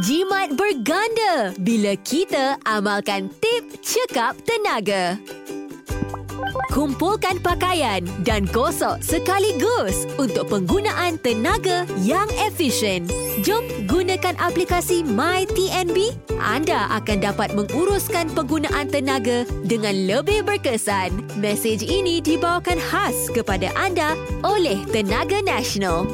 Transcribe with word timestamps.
Jimat 0.00 0.56
berganda 0.56 1.52
bila 1.60 1.92
kita 2.00 2.56
amalkan 2.64 3.28
tip 3.44 3.76
cekap 3.84 4.32
tenaga. 4.40 5.20
Kumpulkan 6.72 7.36
pakaian 7.44 8.00
dan 8.24 8.48
gosok 8.48 9.04
sekaligus 9.04 10.08
untuk 10.16 10.48
penggunaan 10.48 11.20
tenaga 11.20 11.84
yang 12.00 12.24
efisien. 12.40 13.04
Jom 13.44 13.68
gunakan 13.84 14.32
aplikasi 14.40 15.04
MyTNB. 15.04 16.16
Anda 16.40 16.88
akan 16.96 17.18
dapat 17.20 17.52
menguruskan 17.52 18.32
penggunaan 18.32 18.88
tenaga 18.88 19.44
dengan 19.68 19.92
lebih 20.08 20.40
berkesan. 20.40 21.12
Mesej 21.36 21.84
ini 21.84 22.24
dibawakan 22.24 22.80
khas 22.80 23.28
kepada 23.36 23.68
anda 23.76 24.16
oleh 24.40 24.80
Tenaga 24.88 25.44
Nasional. 25.44 26.08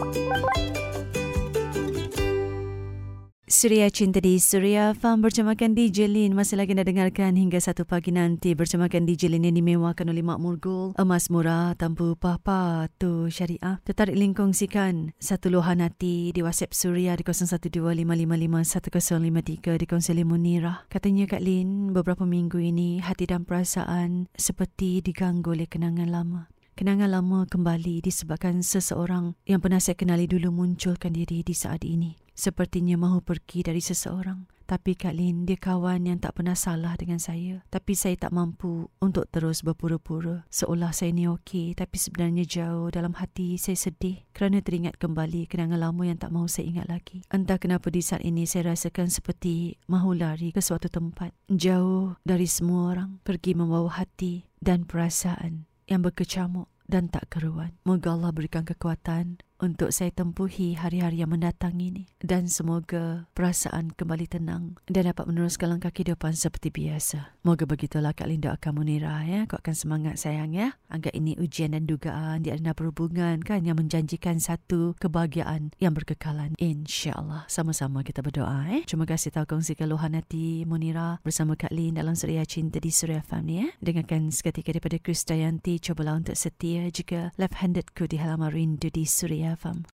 Suria 3.48 3.88
Cinta 3.88 4.20
di 4.20 4.36
Suria 4.36 4.92
Farm 4.92 5.24
bersamakan 5.24 5.72
DJ 5.72 6.04
Lin. 6.04 6.36
Masih 6.36 6.60
lagi 6.60 6.76
nak 6.76 6.84
dengarkan 6.84 7.32
hingga 7.32 7.56
satu 7.56 7.88
pagi 7.88 8.12
nanti 8.12 8.52
bersamakan 8.52 9.08
DJ 9.08 9.32
Lin 9.32 9.48
yang 9.48 9.56
dimewakan 9.56 10.12
oleh 10.12 10.20
Mak 10.20 10.36
Murgul 10.36 10.92
emas 11.00 11.32
murah 11.32 11.72
tanpa 11.72 12.12
papa 12.12 12.92
tu 13.00 13.32
syariah. 13.32 13.80
Tertarik 13.88 14.20
link 14.20 14.36
kongsikan 14.36 15.16
satu 15.16 15.48
luahan 15.48 15.80
hati 15.80 16.28
di 16.36 16.44
WhatsApp 16.44 16.76
Suria 16.76 17.16
di 17.16 17.24
0125551053 17.24 19.80
di 19.80 19.86
konsili 19.88 20.28
Munirah. 20.28 20.84
Katanya 20.92 21.24
Kak 21.24 21.40
Lin 21.40 21.96
beberapa 21.96 22.28
minggu 22.28 22.60
ini 22.60 23.00
hati 23.00 23.32
dan 23.32 23.48
perasaan 23.48 24.28
seperti 24.36 25.00
diganggu 25.00 25.56
oleh 25.56 25.64
kenangan 25.64 26.12
lama. 26.12 26.52
Kenangan 26.76 27.16
lama 27.16 27.48
kembali 27.48 28.04
disebabkan 28.04 28.60
seseorang 28.60 29.40
yang 29.48 29.64
pernah 29.64 29.80
saya 29.80 29.96
kenali 29.96 30.28
dulu 30.28 30.52
munculkan 30.52 31.16
diri 31.16 31.40
di 31.40 31.56
saat 31.56 31.88
ini. 31.88 32.27
Sepertinya 32.38 32.94
mahu 32.94 33.18
pergi 33.18 33.66
dari 33.66 33.82
seseorang. 33.82 34.46
Tapi 34.68 34.94
Kak 34.94 35.16
Lin, 35.16 35.42
dia 35.48 35.58
kawan 35.58 36.06
yang 36.06 36.20
tak 36.20 36.38
pernah 36.38 36.54
salah 36.54 36.94
dengan 36.94 37.18
saya. 37.18 37.64
Tapi 37.72 37.98
saya 37.98 38.14
tak 38.14 38.36
mampu 38.36 38.86
untuk 39.02 39.26
terus 39.32 39.64
berpura-pura. 39.66 40.46
Seolah 40.52 40.94
saya 40.94 41.10
ni 41.10 41.26
okey, 41.26 41.74
tapi 41.74 41.98
sebenarnya 41.98 42.44
jauh 42.46 42.92
dalam 42.92 43.16
hati 43.16 43.58
saya 43.58 43.74
sedih 43.74 44.22
kerana 44.36 44.62
teringat 44.62 45.00
kembali 45.00 45.50
kenangan 45.50 45.82
lama 45.82 46.02
yang 46.06 46.20
tak 46.20 46.30
mahu 46.30 46.46
saya 46.46 46.68
ingat 46.68 46.86
lagi. 46.86 47.24
Entah 47.32 47.58
kenapa 47.58 47.90
di 47.90 48.04
saat 48.04 48.22
ini 48.22 48.44
saya 48.44 48.76
rasakan 48.76 49.08
seperti 49.10 49.80
mahu 49.88 50.14
lari 50.14 50.54
ke 50.54 50.60
suatu 50.60 50.86
tempat. 50.92 51.34
Jauh 51.48 52.14
dari 52.22 52.46
semua 52.46 52.92
orang. 52.92 53.24
Pergi 53.24 53.56
membawa 53.56 53.88
hati 53.98 54.46
dan 54.62 54.84
perasaan 54.84 55.64
yang 55.88 56.04
berkecamuk 56.04 56.68
dan 56.84 57.08
tak 57.08 57.32
keruan. 57.32 57.72
Moga 57.88 58.16
Allah 58.16 58.36
berikan 58.36 58.68
kekuatan 58.68 59.40
untuk 59.58 59.90
saya 59.90 60.14
tempuhi 60.14 60.78
hari-hari 60.78 61.18
yang 61.18 61.34
mendatang 61.34 61.82
ini 61.82 62.06
dan 62.22 62.46
semoga 62.46 63.26
perasaan 63.34 63.90
kembali 63.90 64.30
tenang 64.30 64.78
dan 64.86 65.10
dapat 65.10 65.26
meneruskan 65.26 65.74
langkah 65.74 65.90
kehidupan 65.90 66.38
seperti 66.38 66.70
biasa. 66.70 67.34
Moga 67.42 67.66
begitulah 67.66 68.14
Kak 68.14 68.30
Linda 68.30 68.54
akan 68.54 68.82
menira 68.82 69.26
ya. 69.26 69.50
Kau 69.50 69.58
akan 69.58 69.74
semangat 69.74 70.14
sayang 70.22 70.54
ya. 70.54 70.78
Anggap 70.86 71.10
ini 71.14 71.34
ujian 71.42 71.74
dan 71.74 71.90
dugaan 71.90 72.46
di 72.46 72.54
adanya 72.54 72.70
perhubungan 72.76 73.42
kan 73.42 73.66
yang 73.66 73.80
menjanjikan 73.80 74.38
satu 74.38 74.94
kebahagiaan 75.02 75.74
yang 75.82 75.90
berkekalan. 75.96 76.54
InsyaAllah. 76.62 77.50
Sama-sama 77.50 78.06
kita 78.06 78.22
berdoa 78.22 78.70
eh. 78.70 78.86
Terima 78.86 79.10
kasih 79.10 79.34
tahu 79.34 79.58
kongsi 79.58 79.74
keluhan 79.74 80.14
hati 80.14 80.62
Munira 80.70 81.18
bersama 81.26 81.58
Kak 81.58 81.74
Lin 81.74 81.98
dalam 81.98 82.14
Suria 82.14 82.46
Cinta 82.46 82.78
di 82.78 82.94
Suria 82.94 83.24
Family 83.26 83.66
ya. 83.66 83.68
Dengarkan 83.82 84.30
seketika 84.30 84.70
daripada 84.70 85.02
Chris 85.02 85.26
Dayanti. 85.26 85.82
Cobalah 85.82 86.20
untuk 86.20 86.36
setia 86.38 86.86
jika 86.92 87.34
left-handedku 87.40 88.06
di 88.06 88.20
halaman 88.20 88.52
rindu 88.52 88.92
di 88.92 89.08
Suria 89.08 89.47
FM. 89.56 89.84